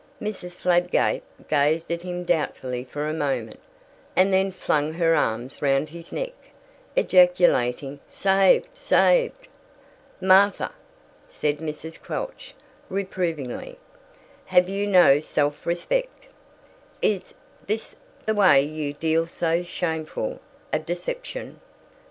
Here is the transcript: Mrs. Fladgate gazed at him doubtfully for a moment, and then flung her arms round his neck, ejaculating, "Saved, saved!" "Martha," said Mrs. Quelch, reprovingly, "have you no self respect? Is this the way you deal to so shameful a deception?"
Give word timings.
Mrs. 0.19 0.53
Fladgate 0.55 1.21
gazed 1.47 1.91
at 1.91 2.01
him 2.01 2.23
doubtfully 2.23 2.83
for 2.83 3.07
a 3.07 3.13
moment, 3.13 3.59
and 4.15 4.33
then 4.33 4.51
flung 4.51 4.93
her 4.93 5.13
arms 5.13 5.61
round 5.61 5.89
his 5.89 6.11
neck, 6.11 6.33
ejaculating, 6.95 7.99
"Saved, 8.07 8.67
saved!" 8.75 9.47
"Martha," 10.19 10.71
said 11.29 11.59
Mrs. 11.59 12.01
Quelch, 12.01 12.55
reprovingly, 12.89 13.77
"have 14.45 14.67
you 14.67 14.87
no 14.87 15.19
self 15.19 15.67
respect? 15.67 16.29
Is 17.03 17.35
this 17.67 17.95
the 18.25 18.33
way 18.33 18.59
you 18.63 18.93
deal 18.93 19.25
to 19.27 19.31
so 19.31 19.61
shameful 19.61 20.39
a 20.73 20.79
deception?" 20.79 21.59